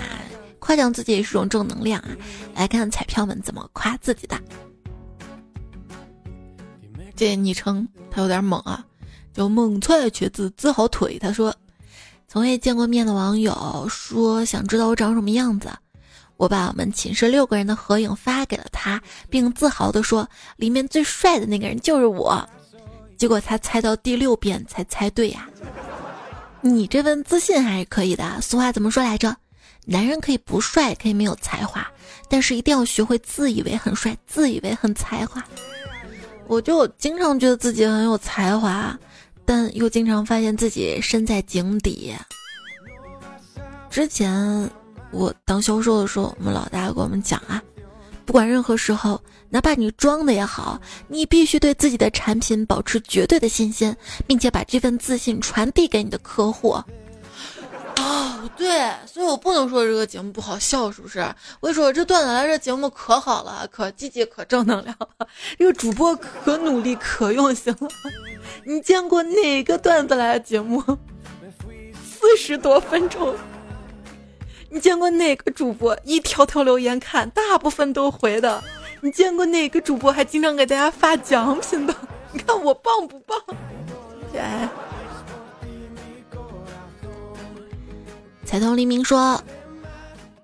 [0.59, 2.09] 夸奖自己也是种正能量啊。
[2.53, 4.39] 来看看彩票们怎么夸自己的，
[7.15, 8.85] 这昵称他有点猛啊。
[9.39, 11.17] 叫猛踹瘸子自豪腿。
[11.17, 11.55] 他说，
[12.27, 15.71] 从未见过面的网友说想知道我长什么样子，
[16.35, 22.45] 我把我们寝室六个人的合影发给了他，并自豪地说里面最帅的那个人就是我。
[23.15, 25.47] 结果他猜到第六遍才猜对呀！
[26.59, 28.41] 你这份自信还是可以的。
[28.41, 29.33] 俗话怎么说来着？
[29.85, 31.87] 男人可以不帅，可以没有才华，
[32.27, 35.41] 但是一定要学会自以为很帅，自以为很才华。
[36.47, 38.99] 我就经常觉得自己很有才华。
[39.49, 42.13] 但又经常发现自己身在井底。
[43.89, 44.69] 之前
[45.09, 47.59] 我当销售的时候，我们老大给我们讲啊，
[48.27, 53.91] 不管任何时候，哪怕你装的也好，你必须对自己的产品保持绝对的信心，
[54.27, 56.77] 并且把这份自信传递给你的客户。
[58.41, 61.19] 不，对，所以我不能说这个节目不好笑，是不是？
[61.59, 65.27] 我跟你说，这段子来这节目可好了，可积极，可正能量了。
[65.57, 67.87] 这个主播可努力，可用心了。
[68.65, 70.83] 你见过哪个段子来的节目
[72.03, 73.35] 四十多分钟？
[74.69, 78.63] 你见过哪个主播一条条留言看，大部分都回的？
[79.01, 81.95] 你见过哪个主播还经常给大家发奖品的？
[82.31, 83.39] 你看我棒不棒？
[84.35, 84.69] 哎。
[88.49, 89.39] 彩虹黎明说：“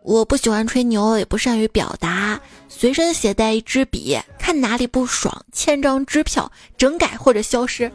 [0.03, 2.39] 我不喜欢吹牛，也不善于表达。
[2.69, 7.91] 随身携带一支笔，看哪里不爽，签张支票，整改或者消失。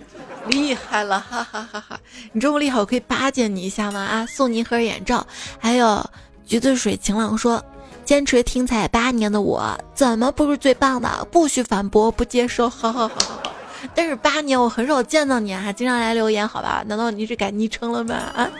[0.48, 2.00] 厉害了，哈哈哈哈！
[2.32, 4.00] 你这么厉害，我可以巴结你一下吗？
[4.00, 5.24] 啊，送你一盒眼罩。
[5.60, 6.04] 还有
[6.44, 7.64] 橘子水晴朗说：
[8.04, 11.24] 坚持听彩八年的我，怎么不是最棒的？
[11.30, 12.68] 不许反驳，不接受。
[12.68, 13.52] 好好好好好。
[13.94, 16.82] 但是八年我很少见到你，还经常来留言，好吧？
[16.84, 18.16] 难道你是改昵称了吗？
[18.34, 18.50] 啊？”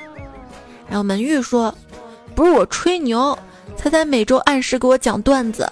[0.91, 1.73] 然后门玉说
[2.35, 3.39] ：“不是我吹牛，
[3.79, 5.67] 他在每周按时给我讲段子，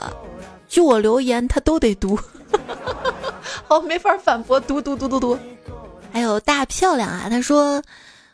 [0.69, 2.19] 据我留言他都得读。
[3.69, 5.39] 好，没法反驳，读读读读读。
[6.13, 7.83] 还有大漂亮啊，他说。”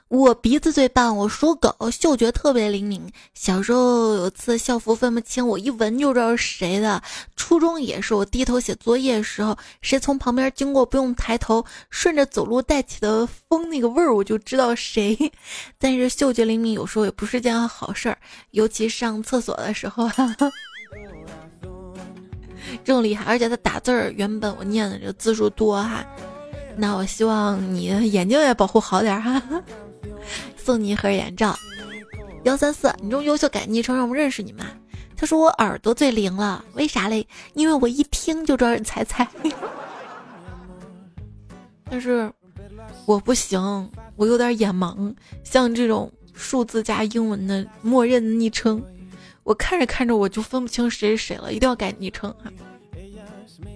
[0.09, 3.11] 我鼻子最棒，我属狗，嗅觉特别灵敏。
[3.33, 7.03] 小时候有次校服分不清，我一闻就知道是谁的。
[7.37, 15.19] 初中也是，我低头写作业的时候，谁从旁边经过不用抬头，顺着走路带起的风那个味儿，我就知道谁。
[15.81, 18.19] 但是嗅觉灵敏有时候也不是件好事儿，
[18.51, 20.09] 尤其上厕所的时候，
[22.85, 23.25] 这么厉害。
[23.25, 26.05] 而且他打字儿，原本我念的这个字数多哈，
[26.77, 29.43] 那我希望你眼睛也保护好点哈。
[30.57, 31.57] 送你一盒眼罩，
[32.45, 34.65] 幺三四，你这么优秀，改昵称让我们认识你吗？
[35.17, 37.27] 他说我耳朵最灵了，为啥嘞？
[37.55, 39.27] 因为我一听就知道你猜猜。
[41.89, 42.31] 但是
[43.07, 48.83] 我不行，我有点眼盲，像这种数字加英文的默认昵称，
[49.45, 52.53] 我看着看着我就分不清谁是谁了，一定要改昵称哈。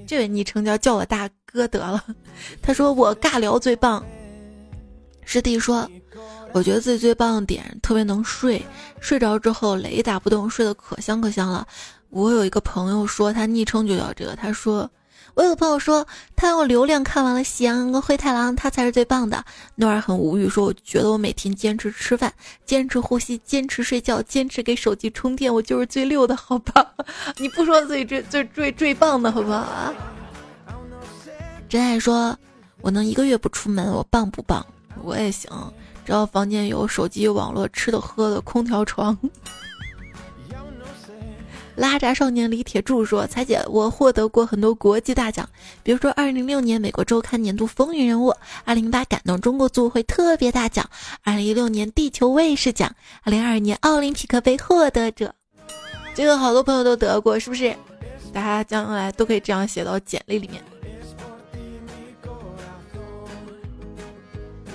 [0.07, 2.05] 这位昵称叫叫我大哥得了。
[2.61, 4.05] 他说我尬聊最棒。
[5.25, 5.89] 师弟说。
[6.53, 8.65] 我觉得自己最棒的点，特别能睡，
[9.01, 11.67] 睡着之后雷打不动，睡得可香可香了。
[12.11, 14.91] 我有一个朋友说他昵称就叫这个，他说
[15.35, 19.45] 我有个朋友说他用流量看完了《喜羊羊跟灰太狼》，他才是最棒的。
[19.77, 22.33] 诺儿很无语说，我觉得我每天坚持吃饭，
[22.65, 26.95] 坚持呼吸，坚持睡觉，坚持给手机充电，我就是最溜的，好吧？
[27.39, 29.93] 你不说自己最最最最棒的好不好？
[31.69, 32.37] 真爱说，
[32.81, 34.67] 我能一个月不出门，我棒不棒？
[35.03, 35.51] 我也行。
[36.09, 39.14] 只要房间有手机、网络、吃的、喝的、空调、床。
[41.77, 45.47] 拉闸少年李铁柱说：“彩姐，我获得过很多国际大奖，
[45.83, 50.88] 比如说二零零六年美国周刊年度风云人物，二零零八感动中国组委会特别大奖，
[51.23, 52.90] 二零一六年地球卫士奖，
[53.23, 55.35] 二零二二年奥林匹克杯获得者。
[56.14, 57.77] 这个好多朋友都得过，是不是？
[58.33, 60.64] 大家将来都可以这样写到简历里面。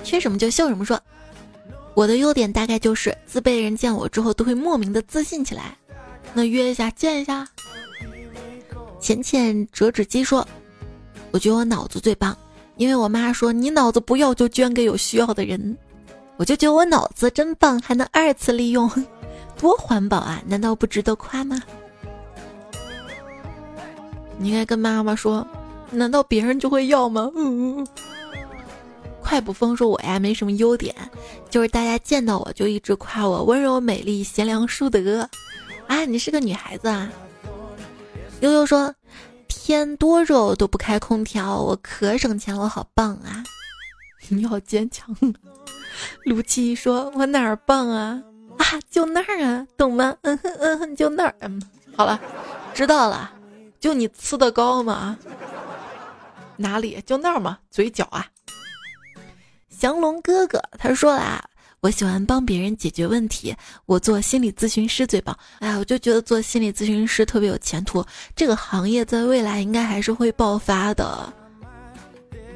[0.04, 0.96] 缺什么就秀什么，说。”
[1.94, 5.76] 我的优点大概就是自卑人见我之后都会莫名的自信起来。
[6.32, 7.46] 那约一下见一下。
[9.00, 10.46] 浅浅折纸机说
[11.30, 12.36] ：“我觉得我脑子最棒，
[12.76, 15.76] 因为我妈说你脑子不要就捐给有需要的人。
[16.36, 18.90] 我就觉得我脑子真棒，还能二次利用，
[19.56, 20.42] 多环保啊！
[20.46, 21.62] 难道不值得夸吗？
[24.36, 25.46] 你应该跟妈妈说，
[25.90, 27.86] 难道别人就会要吗？”嗯。
[29.24, 30.94] 快不疯说：“我呀没什么优点，
[31.48, 35.26] 就是大家见到我就一直夸我温柔、美丽、贤良、淑德。”
[35.88, 37.10] 啊，你是个女孩子啊！
[38.40, 38.94] 悠悠说
[39.48, 43.42] ：“天多热都不开空调，我可省钱，我好棒啊！”
[44.28, 45.16] 你好坚强。
[46.24, 48.22] 卢七说：“我哪儿棒啊？
[48.58, 50.14] 啊，就那儿啊，懂吗？
[50.22, 51.34] 嗯哼嗯哼，就那儿。
[51.40, 51.62] 嗯，
[51.96, 52.20] 好了，
[52.74, 53.32] 知道了。
[53.80, 55.18] 就你呲的高吗？
[56.56, 57.02] 哪里？
[57.06, 57.58] 就那儿嘛？
[57.70, 58.26] 嘴角啊。”
[59.84, 61.44] 降龙哥哥，他说啦，
[61.80, 63.54] 我喜欢帮别人解决问题，
[63.84, 65.38] 我做心理咨询师最棒。
[65.58, 68.02] 哎，我就觉得做心理咨询师特别有前途，
[68.34, 71.30] 这个行业在未来应该还是会爆发的。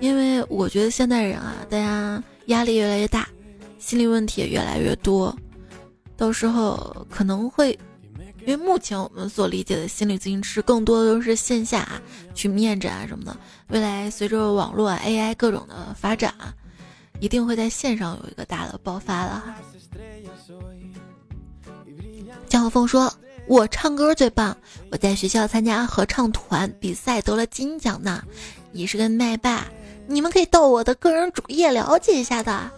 [0.00, 3.28] 因为我觉得现代人啊，大家压力越来越大，
[3.78, 5.36] 心理问题也越来越多，
[6.16, 7.78] 到时候可能会，
[8.46, 11.86] 因为目前我们所理解的心理咨询师更多的都是线下
[12.34, 13.36] 去面诊啊什么的，
[13.68, 16.32] 未来随着网络、AI 各种的发展。
[17.20, 19.54] 一定会在线上有一个大的爆发了哈。
[22.48, 23.12] 江浩峰说
[23.46, 24.56] ：“我唱歌最棒，
[24.90, 28.22] 我在学校参加合唱团比赛得了金奖呢，
[28.72, 29.66] 也是个麦霸，
[30.06, 32.70] 你们可以到我的个人主页了解一下的。”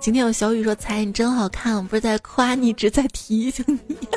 [0.00, 3.96] 今天有小雨说：“彩你真好看，我不是在夸你，只在提醒你。”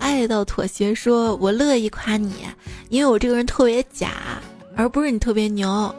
[0.00, 2.34] 爱到妥协说：“我乐意夸你，
[2.88, 4.40] 因为我这个人特别假，
[4.74, 5.94] 而不是你特别牛。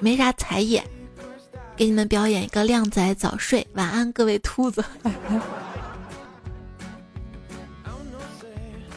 [0.00, 0.82] 没啥才艺，
[1.76, 4.84] 给你们表演一个靓仔早睡，晚安各位秃子。”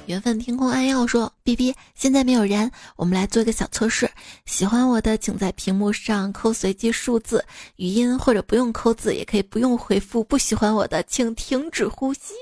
[0.05, 4.09] 缘分天空暗耀说：“B B，现在没有人，我们来做一个小测试。
[4.45, 7.45] 喜欢我的，请在屏幕上扣随机数字
[7.75, 10.23] 语音，或者不用扣字，也可以不用回复。
[10.23, 12.33] 不喜欢我的，请停止呼吸。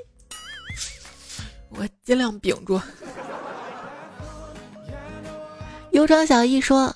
[1.69, 2.79] 我尽量屏住。”
[5.91, 6.95] 悠长小易说：“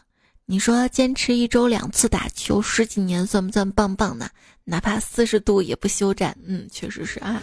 [0.51, 4.27] 你说坚持一周两次打球，十几年算不算棒棒呢？
[4.65, 6.37] 哪怕四十度也不休战。
[6.45, 7.41] 嗯，确实是啊。”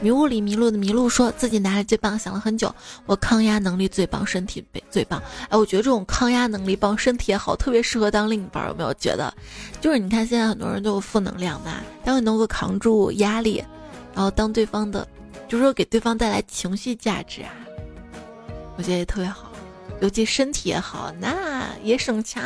[0.00, 2.74] 迷雾里迷路的麋鹿说自己哪里最棒，想了很久。
[3.04, 5.22] 我抗压能力最棒，身体最棒。
[5.50, 8.66] 哎，我觉得这种抗压能力棒，身体也好，特别适合当另一半。
[8.66, 9.30] 有没有觉得？
[9.82, 13.62] 就是你看现在很多人都有负能量嘛，当你能够扛住压力，
[14.14, 15.06] 然后当对方的，
[15.46, 17.52] 就是说给对方带来情绪价值啊，
[18.78, 19.51] 我觉得也特别好。
[20.02, 22.42] 尤其身体也好，那也省钱。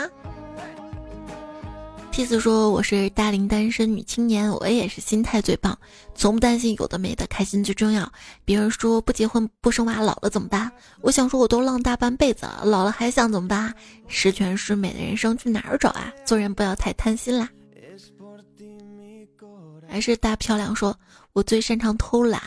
[2.13, 5.79] 妻子说：“我是大龄单身女青年，我也是心态最棒，
[6.15, 8.11] 从不担心有的没的，开心最重要。
[8.45, 10.71] 别人说不结婚不生娃，老了怎么办？
[11.01, 13.75] 我想说，我都浪大半辈子了，老了还想怎么办？
[14.07, 16.13] 十全十美的人生去哪儿找啊？
[16.27, 17.49] 做人不要太贪心啦。”
[19.89, 20.95] 还是大漂亮说
[21.33, 22.43] ：“我最擅长偷懒，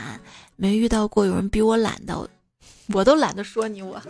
[0.55, 2.30] 没遇到过有人比我懒的，
[2.93, 4.01] 我都懒得说你我。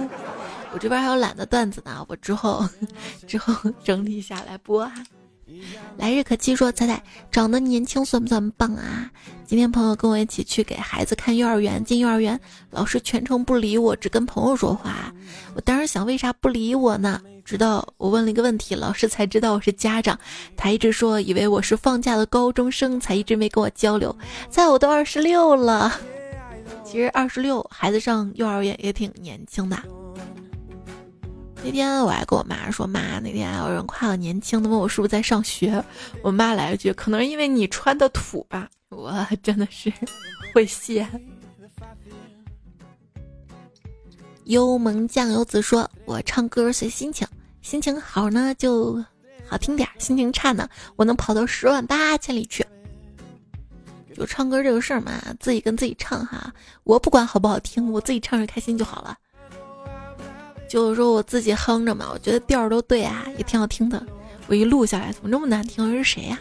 [0.71, 2.67] 我这边还有懒的段子呢，我之后
[3.27, 3.53] 之后
[3.83, 4.93] 整理下来播啊。”
[5.97, 7.01] 来日可期说彩彩
[7.31, 9.09] 长得年轻算不算棒啊？
[9.47, 15.11] 今天朋友跟我一起去给孩子看幼儿园，进幼儿园老师全程不理我，只跟朋友说话。
[15.55, 17.19] 我当时想为啥不理我呢？
[17.43, 20.19] 直到我问了一个问题，老师才知道我是家长。
[20.55, 24.15] 他一直说以为我是放假的高中生，才一直没跟我交流。
[24.51, 25.99] 在我都二十六了，
[26.89, 29.77] 其实二十六孩子上幼儿园也挺年轻的。
[31.63, 35.83] 那天我还跟我妈说：“妈，那天还有人夸我年轻，问我是不是在上学。”
[36.23, 39.13] 我妈来了句：“可能因为你穿的土吧。”我
[39.43, 39.93] 真的是
[40.51, 41.07] 会谢。
[44.45, 47.27] 幽萌酱油子说：“我唱歌随心情，
[47.61, 48.95] 心情好呢就
[49.47, 52.65] 好听点，心情差呢我能跑到十万八千里去。”
[54.19, 56.53] 就唱歌这个事儿嘛，自己跟自己唱哈，
[56.83, 59.17] 我不管好不好听，我自己唱着开心就好了。
[60.67, 64.05] 就是说我自己哼着嘛，我觉得调儿都对啊，也挺好听的。
[64.47, 65.89] 我一录下来，怎么这么难听？
[65.95, 66.37] 是谁呀？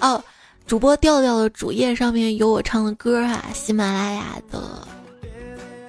[0.00, 0.24] 哦，
[0.66, 4.88] 主播调调的主页上面有我唱的歌啊，喜马拉雅的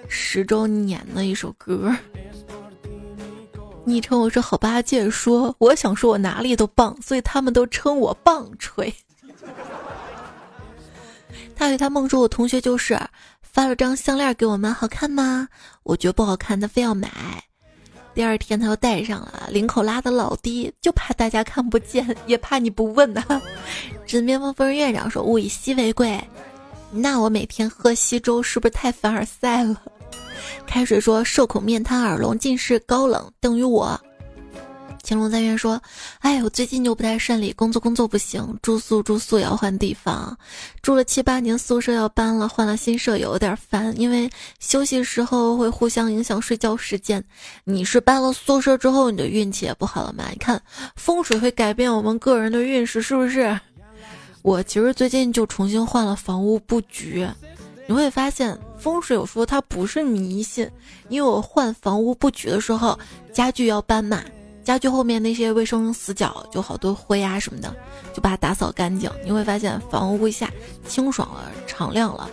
[0.10, 1.96] 十周年的一首歌。
[3.86, 8.94] 昵称我是好八戒，说我想说我哪里都棒，所以他们都称我棒槌。
[11.56, 13.00] 他与他梦说，我同学就是。
[13.42, 15.48] 发了张项链给我们，好看吗？
[15.84, 17.10] 我觉得不好看，他非要买。
[18.14, 23.24] 第二天他又戴上了，领口拉的老低，就怕大家看不见，也怕你不问呐。
[24.06, 26.22] 枕边风风院长说：“物以稀为贵。”
[26.92, 29.82] 那我每天喝稀粥是不是太凡尔赛了？
[30.68, 33.98] 开水说：“受口面瘫，耳聋，近视，高冷，等于我。”
[35.08, 35.80] 乾隆在院说
[36.20, 40.36] ：“哎，我最近就不太顺利，工作工作不行，住宿住宿要换地方，
[40.82, 44.28] 住了七八年宿舍要搬了，换了新舍友有点烦，因为
[44.60, 47.24] 休息时候会互相影响睡觉时间。
[47.64, 50.26] 你是搬了宿舍之后你的运气也不好了吗？
[50.32, 50.60] 你看
[50.96, 53.58] 风水会改变我们个人的运势，是不是？
[54.42, 57.28] 我其实最近就重新换了房屋布局，
[57.88, 60.70] 你会发现风水有说它不是迷信，
[61.10, 62.98] 因为我换房屋布局的时候
[63.32, 64.24] 家具要搬嘛。”
[64.66, 67.74] 家具后面那些卫生死角就好多灰啊什么的，
[68.14, 69.10] 就把它打扫干净。
[69.24, 70.52] 你会发现房屋一下
[70.88, 72.28] 清爽了、敞亮了。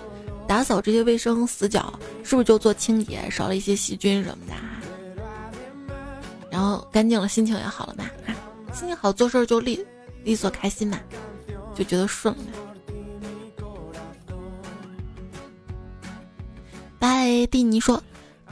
[0.48, 1.92] 打扫这些卫生死角，
[2.24, 4.54] 是不是就做清洁，少了一些细菌什么的？
[6.50, 8.04] 然后干净了，心情也好了嘛？
[8.72, 9.78] 心情好，做事就利
[10.24, 10.98] 利索开心嘛，
[11.74, 12.42] 就觉得顺了。
[16.98, 18.02] 拜蒂尼说，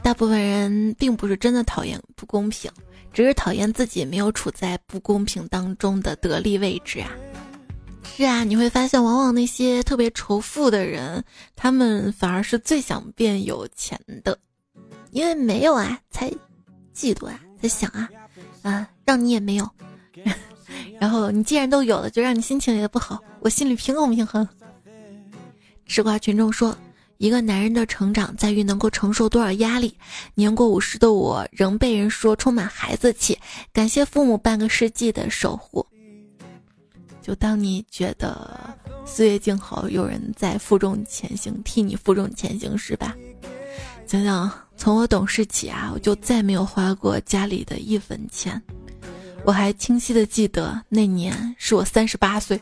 [0.03, 2.71] 大部分人并不是真的讨厌不公平。
[3.13, 7.11] 只是讨厌自己没有处在不公平当中的得力位置啊！
[8.03, 11.23] 是啊，你会发现，往往那些特别仇富的人，
[11.55, 14.37] 他们反而是最想变有钱的，
[15.11, 16.29] 因为没有啊，才
[16.95, 18.09] 嫉妒啊，才想啊，
[18.61, 19.69] 啊，让你也没有，
[20.99, 24.47] 然后你既然都有了，就让你心情也不好，我心里平衡平衡。
[25.85, 26.75] 吃瓜群众说。
[27.21, 29.95] 一个男人的成长在于能够承受多少压力。
[30.33, 33.37] 年过五十的我，仍被人说充满孩子气。
[33.71, 35.85] 感谢父母半个世纪的守护。
[37.21, 43.15] 就当你觉得岁月静好，有人在负重前行，替你负重前行是吧？
[44.07, 48.59] 想想从我懂事起啊，我就再没有花过家里的一分钱。
[49.45, 52.59] 我还清晰的记得那年是我三十八岁。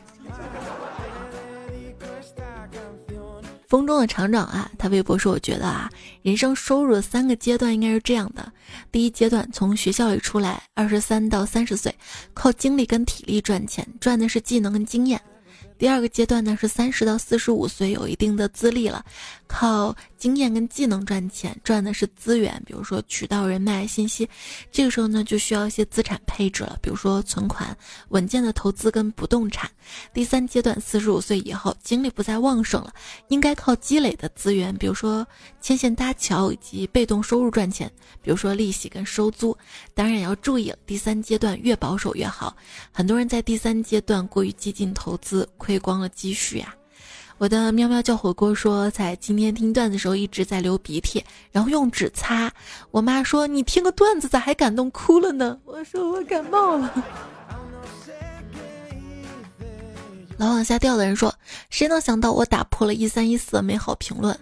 [3.70, 5.88] 风中的厂长啊，他微博说：“我觉得啊，
[6.22, 8.52] 人生收入的三个阶段应该是这样的：
[8.90, 11.94] 第一阶段从学校里出来，二十三到三十岁，
[12.34, 15.20] 靠精力跟体力赚钱，赚的是技能跟经验。”
[15.78, 19.04] 第二个阶段呢是三十到四十五岁，有一定的资历了，
[19.46, 24.28] 靠经验跟技能赚钱，赚的是资源，比如说渠道、人脉、信息。
[24.70, 27.76] 这个时候呢就需要一些资产配置了，比如说存款、
[28.10, 29.68] 稳健的投资跟不动产。
[30.12, 32.92] 第三阶段四十五岁以后，精力不再旺盛了，
[33.28, 35.26] 应该靠积累的资源，比如说
[35.60, 37.90] 牵线搭桥以及被动收入赚钱，
[38.22, 39.56] 比如说利息跟收租。
[39.94, 42.54] 当然也要注意了，第三阶段越保守越好。
[42.92, 45.48] 很多人在第三阶段过于激进投资。
[45.56, 46.74] 亏光了积蓄呀！
[47.40, 52.52] 我的喵喵叫火锅说，在今天听段子的时候一直在流鼻涕，然后用纸擦。
[52.90, 56.92] 我妈说：“你听个段子咋还感动哭了呢？”我说：“我感冒了。”
[60.36, 61.34] 老往下掉的人说
[61.70, 64.38] ：“谁能想到我打破了一三一四的美好评论？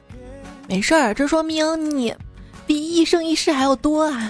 [0.67, 2.13] 没事儿，这说明你
[2.67, 4.29] 比一生一世还要多啊！”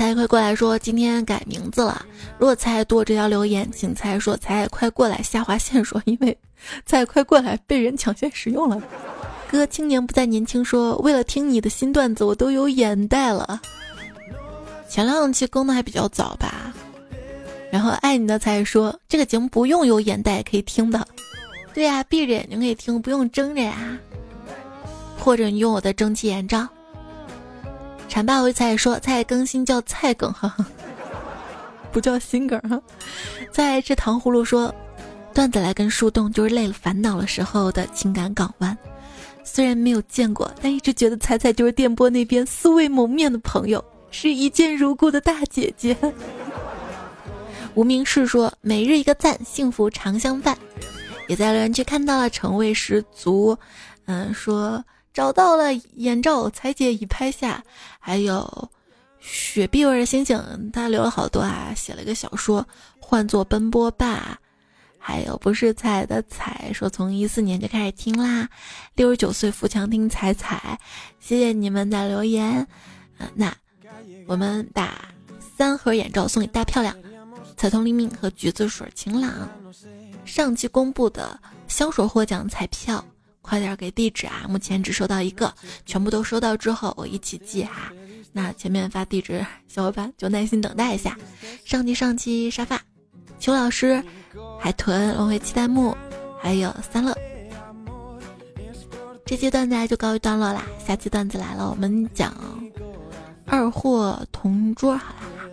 [0.00, 2.06] 猜快过来说今天改名字了。
[2.38, 6.34] 如果猜多这条留言，请猜说猜快过来下划线说，因为
[6.86, 8.82] 猜快过来被人抢先使用了。
[9.50, 13.60] 哥青年不再年轻说，为了听你的新段子，我都有眼袋了。
[14.88, 16.72] 前两期更的还比较早吧。
[17.70, 21.06] 然后爱你的才说这个节目不用有眼袋可以听的。
[21.74, 23.98] 对呀，闭着眼睛可以听，不用睁着呀。
[25.18, 26.66] 或者你用我的蒸汽眼罩。
[28.10, 30.52] 馋爸为菜说菜更新叫菜梗哈，
[31.92, 32.78] 不叫心梗哈。
[33.52, 34.74] 在吃糖葫芦说，
[35.32, 38.76] 段子来跟树洞就是累了烦恼的时候的情感港湾。
[39.44, 45.96] 虽然没有见过，但一直觉得菜菜就是电波那边素未谋面的朋友，是一见如故的大姐姐。
[47.74, 50.58] 无名氏说每日一个赞，幸福常相伴。
[51.28, 53.56] 也在留言区看到了成为十足，
[54.06, 54.84] 嗯说。
[55.12, 57.62] 找到了眼罩，彩姐已拍下。
[57.98, 58.70] 还有
[59.20, 62.66] 雪碧味的星星，他留了好多啊，写了个小说，
[62.98, 64.38] 换作奔波吧。
[65.02, 68.48] 还有不是彩的彩，说从一四年就开始听啦，
[68.94, 70.78] 六十九岁扶墙听彩彩，
[71.18, 72.66] 谢谢你们的留言。
[73.18, 73.54] 嗯，那
[74.26, 75.08] 我们把
[75.56, 76.94] 三盒眼罩送给大漂亮，
[77.56, 79.48] 彩通黎明和橘子水晴朗。
[80.26, 83.02] 上期公布的香水获奖彩票。
[83.50, 84.46] 快点给地址啊！
[84.48, 85.52] 目前只收到一个，
[85.84, 87.92] 全部都收到之后我一起寄哈。
[88.32, 91.18] 那前面发地址，小伙伴就耐心等待一下。
[91.64, 92.80] 上期上期沙发，
[93.40, 94.00] 邱老师，
[94.60, 95.96] 海豚轮回期待木，
[96.40, 97.12] 还有三乐。
[99.26, 102.32] 这期段子就告一段落啦，下期段子来了，我们讲
[103.46, 105.50] 二货同桌好啦。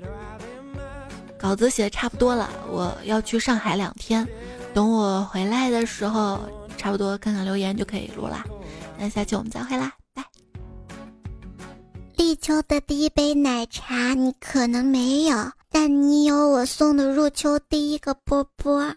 [1.39, 4.27] 稿子写的差不多了，我要去上海两天，
[4.71, 6.47] 等我回来的时候。
[6.77, 8.45] 差不多看看留言就可以录啦，
[8.97, 10.23] 那下期我们再会啦，拜。
[12.15, 15.35] 立秋的第一杯奶茶你可能没有，
[15.69, 18.77] 但你有我送的入秋第一个波波。
[18.77, 18.95] 哇